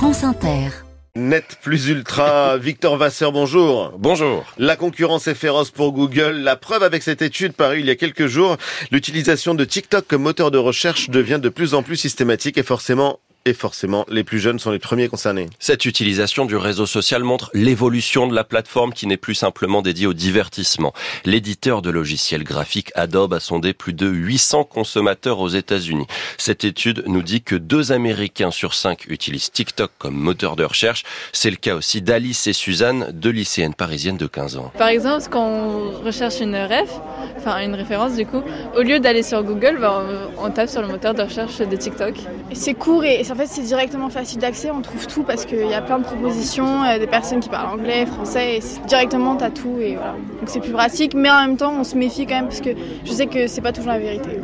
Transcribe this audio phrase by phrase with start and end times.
[0.00, 0.70] France Inter.
[1.14, 3.92] Net plus ultra, Victor Vasseur, bonjour.
[3.98, 4.46] Bonjour.
[4.56, 6.38] La concurrence est féroce pour Google.
[6.38, 8.56] La preuve avec cette étude parue il y a quelques jours,
[8.90, 13.20] l'utilisation de TikTok comme moteur de recherche devient de plus en plus systématique et forcément
[13.46, 15.48] et forcément, les plus jeunes sont les premiers concernés.
[15.58, 20.06] Cette utilisation du réseau social montre l'évolution de la plateforme qui n'est plus simplement dédiée
[20.06, 20.92] au divertissement.
[21.24, 26.06] L'éditeur de logiciels graphiques Adobe a sondé plus de 800 consommateurs aux États-Unis.
[26.36, 31.04] Cette étude nous dit que deux Américains sur cinq utilisent TikTok comme moteur de recherche.
[31.32, 34.70] C'est le cas aussi d'Alice et Suzanne, deux lycéennes parisiennes de 15 ans.
[34.76, 36.90] Par exemple, quand on recherche une ref,
[37.38, 38.42] enfin une référence du coup,
[38.76, 40.04] au lieu d'aller sur Google, bah,
[40.38, 42.14] on tape sur le moteur de recherche de TikTok.
[42.52, 45.74] C'est court et en fait c'est directement facile d'accès, on trouve tout parce qu'il y
[45.74, 49.96] a plein de propositions, des personnes qui parlent anglais, français, et directement t'as tout et
[49.96, 50.12] voilà.
[50.12, 52.70] Donc c'est plus pratique, mais en même temps on se méfie quand même parce que
[53.04, 54.40] je sais que c'est pas toujours la vérité.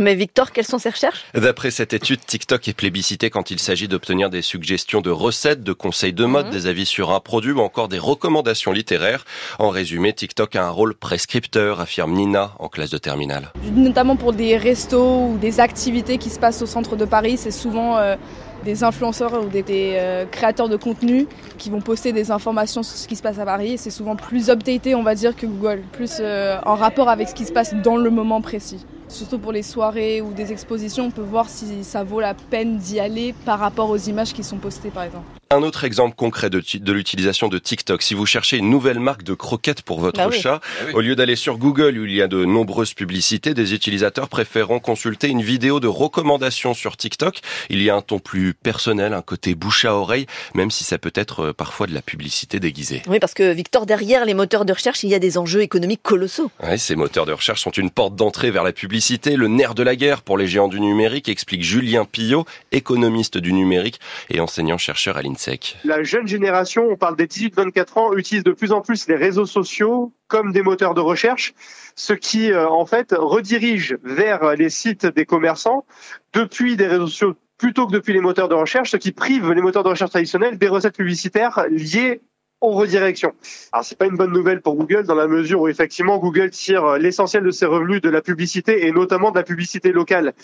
[0.00, 1.24] Mais Victor, quelles sont ses recherches?
[1.34, 5.72] D'après cette étude, TikTok est plébiscité quand il s'agit d'obtenir des suggestions de recettes, de
[5.72, 6.52] conseils de mode, mhm.
[6.52, 9.24] des avis sur un produit ou encore des recommandations littéraires.
[9.58, 13.52] En résumé, TikTok a un rôle prescripteur, affirme Nina en classe de terminale.
[13.74, 17.50] Notamment pour des restos ou des activités qui se passent au centre de Paris, c'est
[17.50, 18.16] souvent euh,
[18.64, 21.26] des influenceurs ou des, euh, créateurs de contenu
[21.58, 23.78] qui vont poster des informations sur ce qui se passe à Paris.
[23.78, 27.34] C'est souvent plus updaté, on va dire, que Google, plus euh, en rapport avec ce
[27.34, 31.10] qui se passe dans le moment précis surtout pour les soirées ou des expositions, on
[31.10, 34.58] peut voir si ça vaut la peine d'y aller par rapport aux images qui sont
[34.58, 35.24] postées par exemple.
[35.50, 38.02] Un autre exemple concret de, de l'utilisation de TikTok.
[38.02, 41.14] Si vous cherchez une nouvelle marque de croquettes pour votre bah chat, ah au lieu
[41.14, 45.42] d'aller sur Google où il y a de nombreuses publicités, des utilisateurs préféreront consulter une
[45.42, 47.38] vidéo de recommandation sur TikTok.
[47.70, 50.98] Il y a un ton plus personnel, un côté bouche à oreille, même si ça
[50.98, 53.02] peut être euh, parfois de la publicité déguisée.
[53.06, 56.02] Oui, parce que Victor, derrière les moteurs de recherche, il y a des enjeux économiques
[56.02, 56.50] colossaux.
[56.60, 59.84] Oui, ces moteurs de recherche sont une porte d'entrée vers la publicité, le nerf de
[59.84, 65.16] la guerre pour les géants du numérique, explique Julien Pillot, économiste du numérique et enseignant-chercheur
[65.16, 65.36] à l'INSEE.
[65.84, 69.46] La jeune génération, on parle des 18-24 ans, utilise de plus en plus les réseaux
[69.46, 71.54] sociaux comme des moteurs de recherche,
[71.94, 75.84] ce qui euh, en fait redirige vers les sites des commerçants
[76.32, 79.62] depuis des réseaux sociaux plutôt que depuis les moteurs de recherche, ce qui prive les
[79.62, 82.20] moteurs de recherche traditionnels des recettes publicitaires liées
[82.66, 83.32] aux redirections.
[83.72, 86.98] Alors c'est pas une bonne nouvelle pour Google dans la mesure où effectivement Google tire
[86.98, 90.34] l'essentiel de ses revenus de la publicité et notamment de la publicité locale.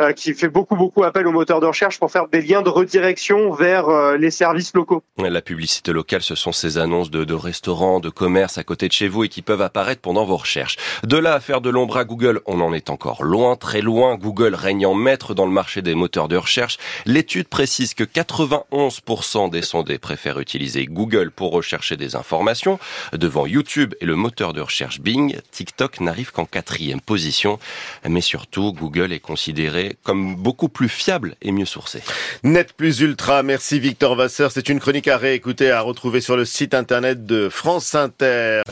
[0.00, 2.70] Euh, qui fait beaucoup beaucoup appel aux moteurs de recherche pour faire des liens de
[2.70, 5.02] redirection vers euh, les services locaux.
[5.18, 8.92] La publicité locale, ce sont ces annonces de, de restaurants, de commerces à côté de
[8.92, 10.78] chez vous et qui peuvent apparaître pendant vos recherches.
[11.04, 14.16] De là à faire de l'ombre à Google, on en est encore loin, très loin.
[14.16, 16.78] Google règne en maître dans le marché des moteurs de recherche.
[17.04, 22.78] L'étude précise que 91% des sondés préfèrent utiliser Google pour rechercher des informations.
[23.12, 27.58] Devant YouTube et le moteur de recherche Bing, TikTok n'arrive qu'en quatrième position.
[28.08, 32.02] Mais surtout, Google est considéré comme beaucoup plus fiable et mieux sourcé.
[32.42, 34.52] Net plus ultra, merci Victor Vasseur.
[34.52, 38.62] C'est une chronique à réécouter, à retrouver sur le site internet de France Inter.